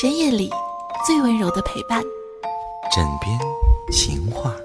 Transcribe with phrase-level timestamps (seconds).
[0.00, 0.48] 深夜里
[1.06, 2.02] 最温柔的陪伴。
[2.90, 3.38] 枕边
[3.92, 4.56] 情话。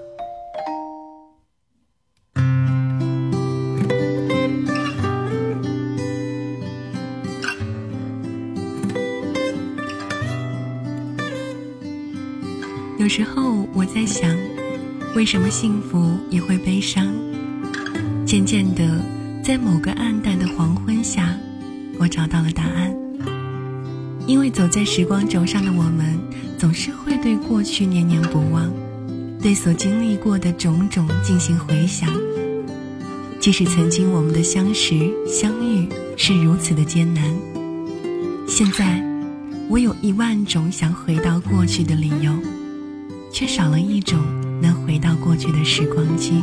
[12.98, 14.34] 有时候我在想，
[15.18, 16.15] 为什么幸福
[24.56, 26.18] 走在时光轴上的我们，
[26.58, 28.72] 总是会对过去念念不忘，
[29.42, 32.10] 对所经历过的种种进行回想。
[33.38, 37.22] 即使曾经我们的相识相遇是如此的艰难，
[38.48, 39.04] 现在
[39.68, 42.32] 我有一万种想回到过去的理由，
[43.34, 44.18] 却少了一种
[44.62, 46.42] 能回到过去的时光机。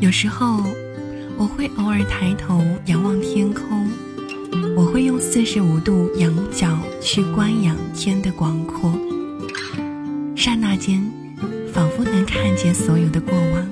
[0.00, 0.64] 有时候，
[1.36, 3.86] 我会偶尔抬头仰望天空。
[4.76, 8.92] 我会用四十五度仰角去观仰天的广阔，
[10.34, 11.02] 刹那间，
[11.72, 13.66] 仿佛能看见所有的过往。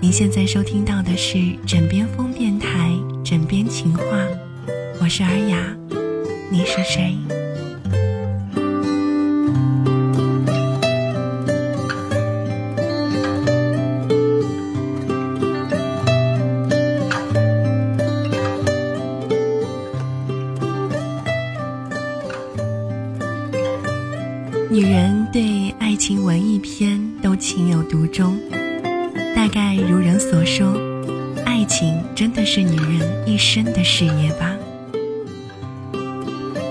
[0.00, 2.90] 您现在收听到的是枕边风电台
[3.22, 4.02] 《枕边情话》，
[5.00, 5.76] 我是尔雅，
[6.50, 7.16] 你是谁？
[33.72, 34.56] 的事业吧。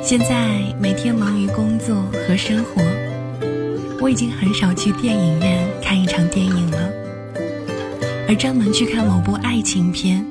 [0.01, 2.81] 现在每天忙于工作和生活，
[3.99, 6.91] 我已经很少去电影院看一场电影了，
[8.27, 10.25] 而专门去看某部爱情片，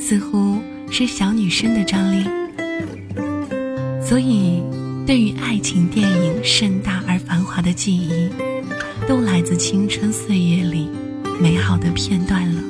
[0.00, 0.58] 似乎
[0.90, 2.24] 是小女生的专利。
[4.02, 4.62] 所以。
[5.06, 8.28] 对于爱情电影盛大而繁华的记忆，
[9.06, 10.90] 都来自青春岁月里
[11.40, 12.60] 美好的片段了。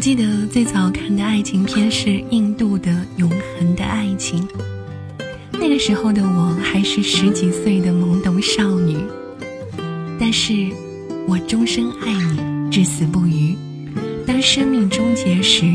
[0.00, 4.48] 记得最早看的爱情片是印度的《永恒的爱情》，
[5.52, 8.96] 那个时候的我还是十几岁的懵懂少女，
[10.18, 10.70] 但是
[11.28, 13.54] 我终身爱你，至死不渝。
[14.26, 15.66] 当生命终结时。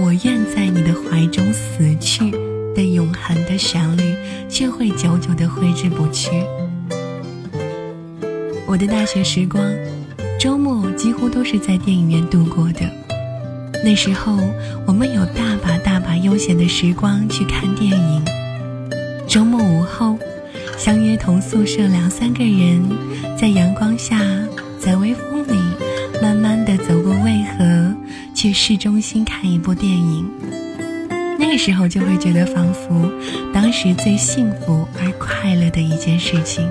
[0.00, 2.30] 我愿在你的怀中死去
[2.72, 4.14] 的永恒的旋律，
[4.48, 6.30] 却会久久的挥之不去。
[8.64, 9.60] 我的大学时光，
[10.38, 13.07] 周末几乎都是在电影院度过的。
[13.84, 14.38] 那时候，
[14.86, 18.24] 我们有大把大把悠闲的时光去看电影。
[19.26, 20.18] 周末午后，
[20.76, 22.82] 相约同宿舍两三个人，
[23.38, 24.20] 在阳光下，
[24.78, 25.58] 在微风里，
[26.20, 27.94] 慢慢的走过渭河。
[28.34, 30.24] 去市中心看一部电影，
[31.40, 33.10] 那个时候就会觉得仿佛
[33.52, 36.70] 当时最幸福而快乐的一件事情。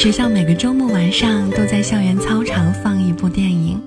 [0.00, 3.78] 学校每个周末晚上都在校园操场放一部电影，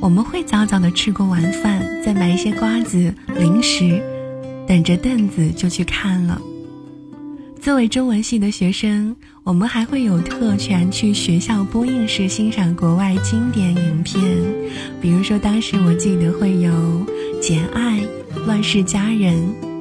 [0.00, 4.00] 我们会早早的吃过晚饭，再买一些瓜子、零食，
[4.68, 6.40] 等着凳子就去看了。
[7.60, 14.22] 作为中文系的学生，我们还会有特权去学校播映室欣赏国外经典影片，
[15.00, 16.70] 比如说当时我记得会有
[17.40, 17.98] 《简爱》
[18.46, 19.34] 《乱世佳人》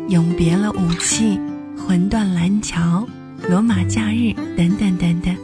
[0.09, 1.37] 《永别了武器》
[1.79, 3.07] 《魂断蓝桥》
[3.47, 5.35] 《罗马假日》等等等等。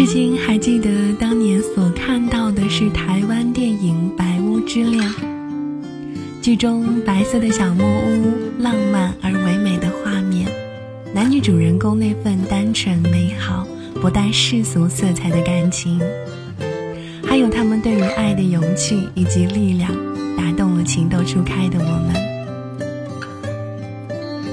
[0.00, 5.04] 至今还记得当年所看到的是台湾电影《白屋之恋》，
[6.40, 10.48] 剧中白色的小木屋，浪漫而唯美的画面，
[11.14, 13.68] 男女主人公那份单纯美好、
[14.00, 16.00] 不带世俗色彩的感情，
[17.22, 19.92] 还有他们对于爱的勇气以及力量，
[20.34, 22.16] 打动了情窦初开的我们。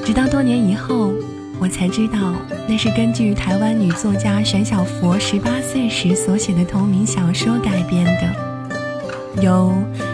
[0.03, 1.13] 直到多年以后。
[1.59, 2.33] 我才知道，
[2.67, 9.73] 那是根据台湾女作家玄小佛十八岁时所写的同名小说改编的，由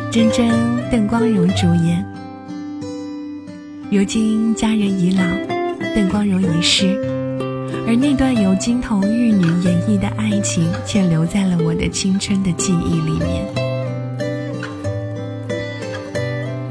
[0.09, 0.49] 真真、
[0.89, 2.03] 邓光荣主演。
[3.91, 5.23] 如今家人已老，
[5.93, 6.97] 邓光荣已逝，
[7.85, 13.45] 而那段由金童玉女演绎的爱情，却留在了我的青春的记忆里面。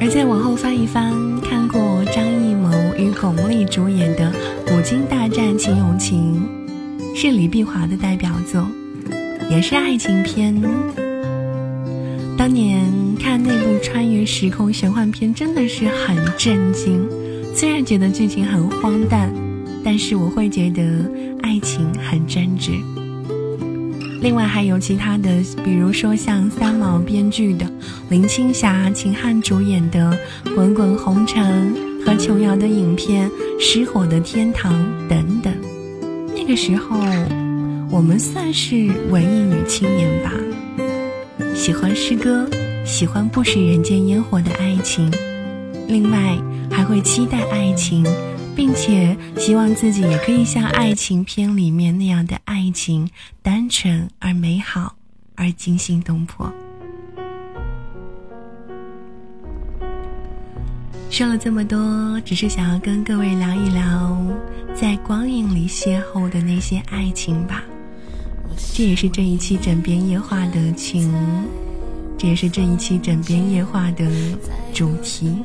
[0.00, 4.32] 而再往后翻一翻，看过张艺谋与巩俐主演的。
[4.74, 6.42] 《古今大战秦俑情》
[7.14, 8.66] 是李碧华的代表作，
[9.50, 10.58] 也是爱情片。
[12.38, 12.90] 当年
[13.20, 17.06] 看那部穿越时空玄幻片，真的是很震惊。
[17.54, 19.30] 虽然觉得剧情很荒诞，
[19.84, 20.82] 但是我会觉得
[21.42, 22.70] 爱情很真挚。
[24.22, 25.30] 另外还有其他的，
[25.62, 27.66] 比如说像三毛编剧的、
[28.08, 30.18] 林青霞、秦汉主演的
[30.54, 34.72] 《滚滚红尘》和琼瑶的影片《失火的天堂》
[35.08, 35.54] 等等。
[36.34, 36.98] 那个时候，
[37.90, 40.32] 我们算是文艺女青年吧，
[41.54, 42.48] 喜欢诗歌，
[42.84, 45.10] 喜欢不食人间烟火的爱情，
[45.86, 46.36] 另外
[46.70, 48.04] 还会期待爱情，
[48.56, 53.08] 并且希望自己也可以像爱情片里面那样的爱情，
[53.42, 54.96] 单纯而美好，
[55.36, 56.52] 而惊心动魄。
[61.12, 64.16] 说了这么多，只是想要跟各位聊一聊
[64.74, 67.62] 在光影里邂逅的那些爱情吧。
[68.74, 71.12] 这也是这一期枕边夜话的情，
[72.16, 74.06] 这也是这一期枕边夜话的
[74.72, 75.36] 主题。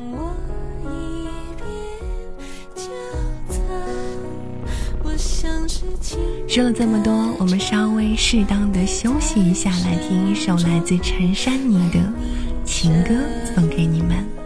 [6.48, 12.00] 说了这么多，我们稍微适当的休息一下，来听一首来自陈珊妮的
[12.64, 13.14] 情歌，
[13.54, 14.37] 送给你们。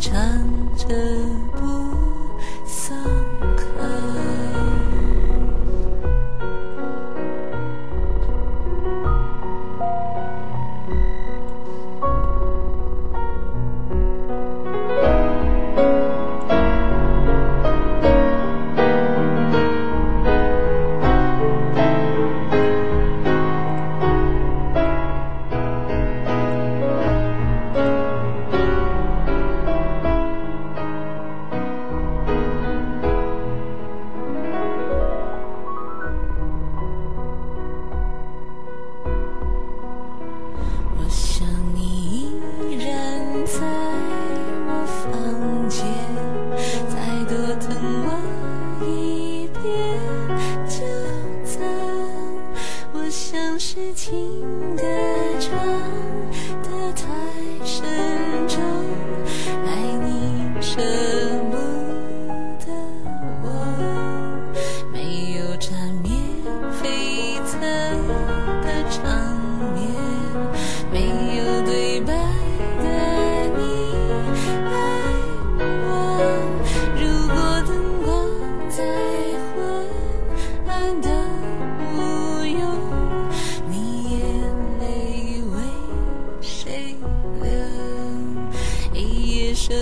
[0.00, 0.10] 唱
[0.76, 1.39] 着。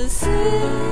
[0.09, 0.88] 思。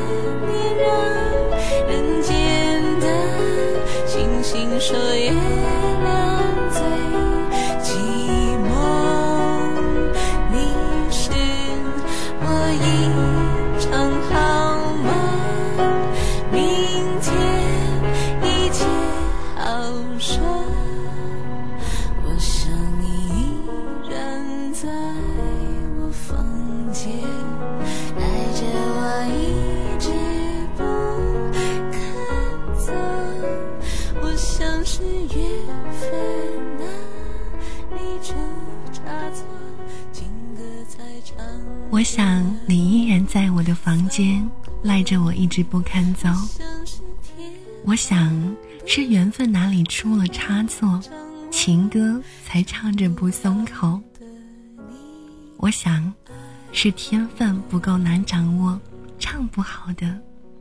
[45.57, 46.29] 直不看走。
[47.87, 48.55] 我想
[48.87, 51.01] 是缘分哪里出了差错，
[51.51, 53.99] 情歌才唱着不松口。
[55.57, 56.13] 我想
[56.73, 58.79] 是天分不够难掌握，
[59.19, 60.15] 唱不好的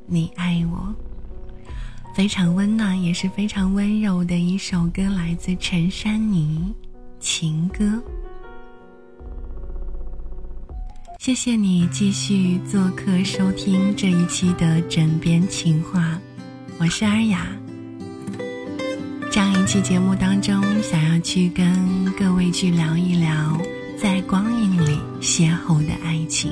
[0.05, 0.95] 你爱我，
[2.15, 6.73] 非常温暖，也是非常温柔的一首歌，来自陈珊妮
[7.19, 7.83] 《情歌》。
[11.25, 16.21] 谢谢你继续做客收听这一期的枕边情话，
[16.77, 17.47] 我是尔雅。
[19.31, 23.59] 上一期节目当中，想要去跟各位去聊一聊
[23.97, 26.51] 在光影里邂逅的爱情。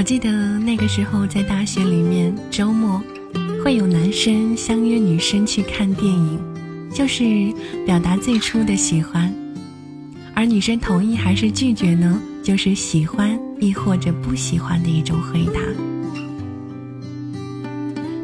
[0.00, 3.02] 我记得那个时候在大学里面，周末
[3.62, 6.40] 会有男生相约女生去看电影，
[6.90, 7.52] 就是
[7.84, 9.30] 表达最初的喜欢。
[10.32, 12.18] 而女生同意还是拒绝呢？
[12.42, 15.60] 就是喜欢亦或者不喜欢的一种回答。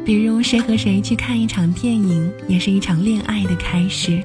[0.03, 4.19] 比如谁和谁去看一场电影，也是一场恋爱的开始。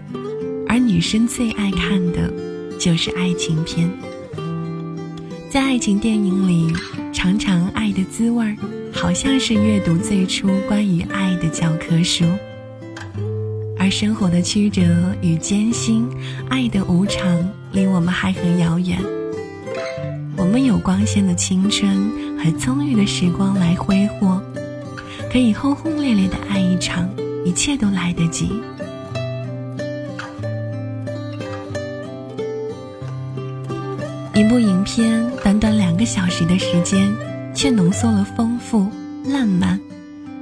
[0.66, 2.32] 而女生最爱看的，
[2.78, 3.90] 就是爱情片。
[5.52, 6.72] 在爱情电影里，
[7.12, 8.56] 常常爱的滋味儿，
[8.90, 12.24] 好像是阅读最初关于爱的教科书。
[13.78, 14.82] 而生活的曲折
[15.20, 16.08] 与艰辛，
[16.48, 18.98] 爱的无常，离我们还很遥远。
[20.38, 24.40] 我们有光鲜的青春和充裕的时光来挥霍，
[25.30, 27.06] 可以轰轰烈烈的爱一场，
[27.44, 28.48] 一切都来得及。
[34.42, 37.08] 一部影片，短短两个小时的时间，
[37.54, 38.88] 却浓缩了丰富、
[39.24, 39.78] 浪漫、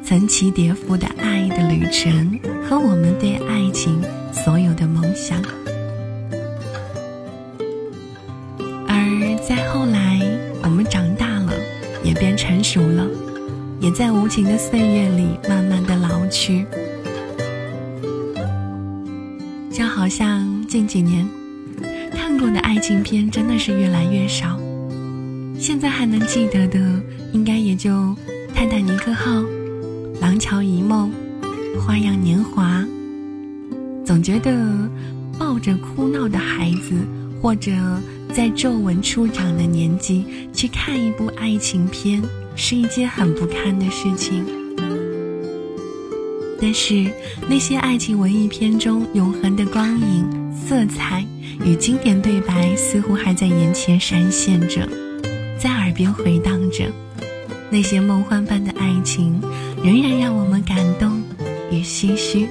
[0.02, 4.00] 层起叠伏的爱的旅程和我们对爱情
[4.32, 5.38] 所有的梦想。
[8.88, 10.18] 而在后来，
[10.62, 11.52] 我们长大了，
[12.02, 13.06] 也变成熟了，
[13.80, 16.64] 也在无情的岁月里慢慢的老去，
[19.70, 21.28] 就好像近几年。
[22.70, 24.56] 爱情片真的是越来越少，
[25.58, 26.78] 现在还能记得的，
[27.32, 27.90] 应该也就
[28.54, 29.40] 《泰坦尼克号》
[30.20, 31.10] 《廊桥遗梦》
[31.80, 32.78] 《花样年华》。
[34.06, 34.88] 总觉得
[35.36, 36.94] 抱着哭闹的孩子，
[37.42, 37.72] 或者
[38.32, 42.22] 在皱纹初长的年纪去看一部爱情片，
[42.54, 44.44] 是一件很不堪的事情。
[46.62, 47.10] 但是
[47.48, 50.24] 那些爱情文艺片中永恒的光影、
[50.60, 51.26] 色彩。
[51.62, 54.88] 与经典对白似乎还在眼前闪现着，
[55.58, 56.90] 在耳边回荡着，
[57.68, 59.38] 那些梦幻般的爱情，
[59.84, 61.20] 仍然让我们感动
[61.70, 62.48] 与唏嘘。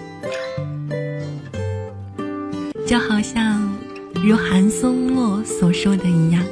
[2.86, 3.68] 就好像
[4.14, 6.44] 如韩松洛所说的一样，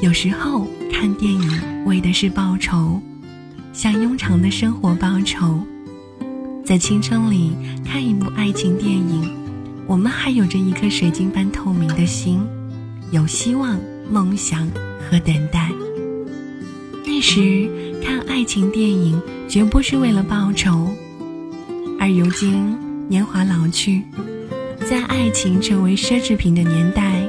[0.00, 2.98] 有时候看电影为的是报仇，
[3.74, 5.60] 向庸常的生活报仇，
[6.64, 7.52] 在青春里
[7.84, 9.45] 看一部爱情电影。
[9.86, 12.40] 我们还有着一颗水晶般透明的心，
[13.12, 13.78] 有希望、
[14.10, 14.66] 梦想
[15.08, 15.70] 和等待。
[17.04, 17.70] 那时
[18.04, 20.88] 看爱情电影绝不是为了报仇，
[22.00, 22.76] 而如今
[23.08, 24.02] 年华老去，
[24.90, 27.22] 在爱情成为奢侈品的年代，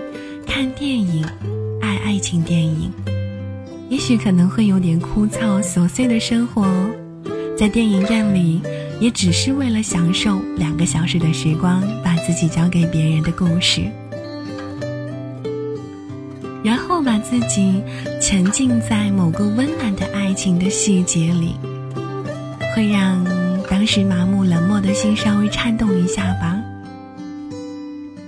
[0.48, 1.24] 看电影、
[1.80, 2.92] 爱爱情电影，
[3.88, 6.66] 也许可能会有点枯燥琐碎的生活，
[7.56, 8.60] 在电影院里。
[9.00, 13.84] 也只是为了享受两个小时的时光，把自己交给别人的故事，
[16.62, 17.82] 然后把自己
[18.22, 21.56] 沉浸在某个温暖的爱情的细节里，
[22.76, 23.26] 会让
[23.70, 26.62] 当时麻木冷漠的心稍微颤动一下吧。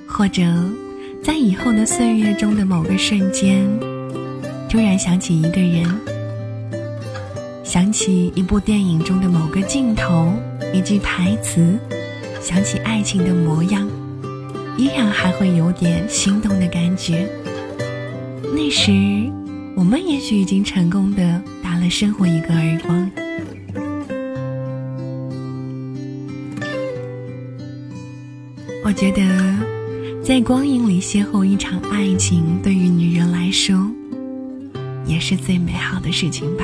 [0.08, 0.44] 或者，
[1.22, 3.68] 在以后的岁月中的某个瞬间，
[4.70, 5.86] 突然想起一个人。
[7.66, 10.32] 想起一部电影中的某个镜头，
[10.74, 11.78] 一句台词，
[12.42, 13.88] 想起爱情的模样，
[14.78, 17.28] 依然还会有点心动的感觉。
[18.54, 18.92] 那时，
[19.76, 23.12] 我们也许已经成功的打了生活一个耳光。
[28.84, 29.22] 我觉得，
[30.24, 33.78] 在光影里邂逅一场爱情，对于女人来说，
[35.06, 36.64] 也是最美好的事情吧。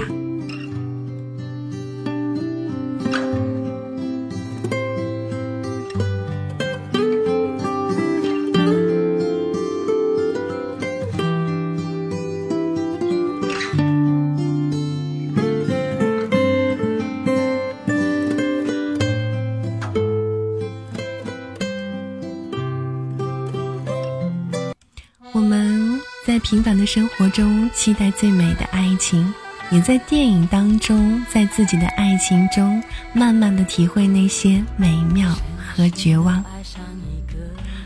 [25.36, 29.34] 我们在平凡的生活中，期待最美的爱情，
[29.70, 36.42] 也在电影当中，在自己的爱情中，慢慢的体会那些美妙和绝望。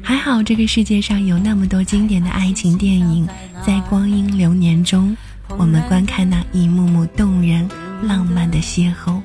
[0.04, 3.28] 还好，这个世界上有那么多经典的爱情电影，
[3.66, 5.18] 在光阴流年中，
[5.58, 7.68] 我们观看那一幕幕动人、
[8.04, 9.20] 浪漫的邂逅。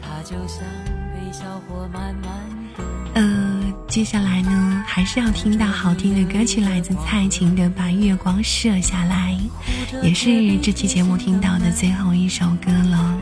[0.00, 0.64] 他就像
[3.92, 9.38] 接下来呢，还是要听到好听的歌曲，来自蔡琴的《把月光射下来》，
[10.02, 13.18] 也是这期节目听到的最后一首歌了。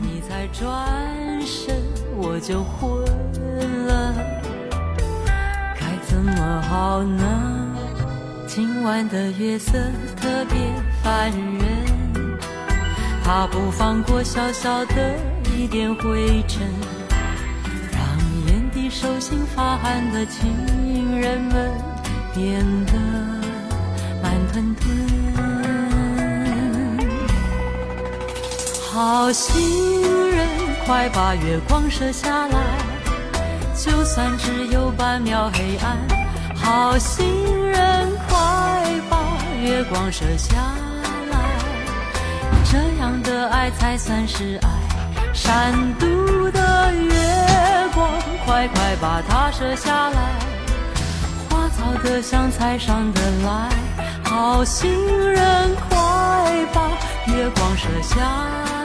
[5.77, 7.75] 该怎么好呢？
[8.47, 9.73] 今晚的月色
[10.15, 10.57] 特别
[11.03, 12.39] 烦人，
[13.25, 15.19] 它不放过小小的
[15.53, 16.65] 一点灰尘，
[19.01, 21.71] 手心发寒的情人们
[22.35, 22.93] 变得
[24.21, 24.95] 慢吞吞。
[28.93, 30.47] 好心人，
[30.85, 32.59] 快把月光射下来。
[33.75, 35.97] 就算只有半秒黑暗，
[36.55, 37.25] 好心
[37.71, 38.37] 人，快
[39.09, 39.17] 把
[39.63, 40.55] 月光射下
[41.31, 41.39] 来，
[42.65, 44.59] 这样的爱才算是。
[45.51, 47.11] 单独的月
[47.93, 48.09] 光，
[48.45, 50.39] 快快把它射下来，
[51.49, 53.69] 花草的香，菜上的来，
[54.23, 54.89] 好心
[55.29, 56.87] 人，快把
[57.27, 58.15] 月光射下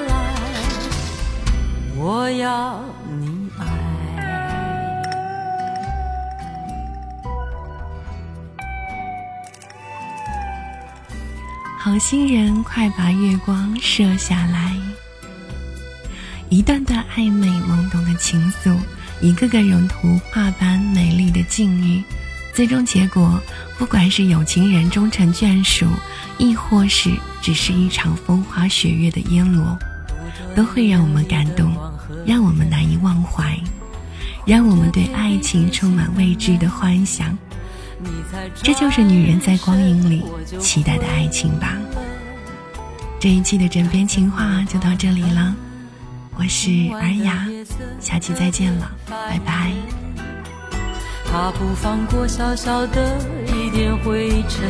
[0.08, 0.34] 来，
[1.96, 2.80] 我要
[3.16, 3.64] 你爱。
[11.78, 14.74] 好心人，快把月光射下来。
[16.48, 18.76] 一段段暧昧懵懂的情愫，
[19.20, 22.02] 一个个如图画般美丽的境遇，
[22.54, 23.40] 最终结果，
[23.76, 25.86] 不管是有情人终成眷属，
[26.38, 27.10] 亦或是
[27.42, 29.76] 只是一场风花雪月的烟罗，
[30.54, 31.74] 都会让我们感动，
[32.24, 33.58] 让我们难以忘怀，
[34.46, 37.36] 让我们对爱情充满未知的幻想。
[38.62, 40.22] 这就是女人在光影里
[40.60, 41.76] 期待的爱情吧。
[43.18, 45.54] 这一期的枕边情话就到这里了，
[46.38, 47.46] 我是尔雅，
[47.98, 49.72] 下期再见了，拜拜。
[51.24, 54.62] 他不放过小小的一点灰尘，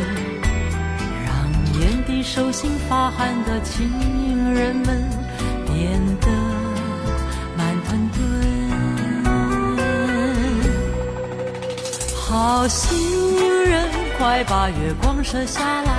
[1.25, 1.35] 让
[1.79, 3.89] 眼底手心发汗的情
[4.53, 5.09] 人们
[5.65, 6.27] 变得
[7.57, 8.15] 慢吞吞。
[12.15, 13.87] 好心人。
[14.17, 15.93] 快把月光射下来，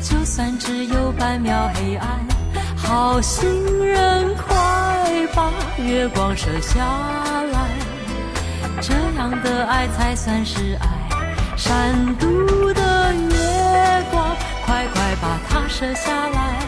[0.00, 2.33] 就算只有半秒黑暗。
[2.84, 5.50] 好心人，快把
[5.82, 6.84] 月光射下
[7.52, 7.70] 来，
[8.80, 10.88] 这样的爱才算是爱。
[11.56, 16.58] 闪度的月光，快快把它射下来，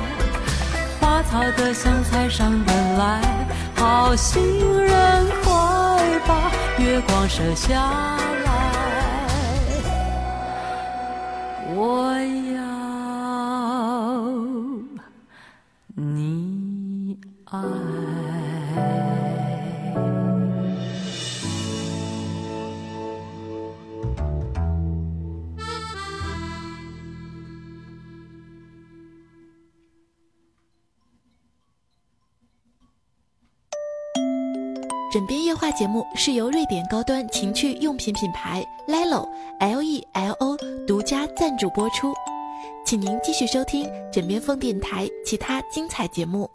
[1.01, 3.21] 花草的香，菜上的来。
[3.77, 4.43] 好心
[4.83, 5.53] 人，快
[6.27, 8.17] 把月光射下。
[15.99, 17.59] 你爱。
[35.11, 39.27] 枕边夜话节目是由瑞典高端情趣用品品牌 Lelo
[39.61, 42.13] L E L O 独家赞助播出，
[42.87, 46.49] 请您继续收听枕边风电台其他精彩节目。